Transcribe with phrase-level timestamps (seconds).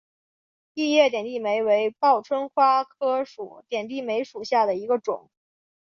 [0.73, 3.23] 异叶点地梅为报春花科
[3.69, 5.29] 点地梅属下的一个种。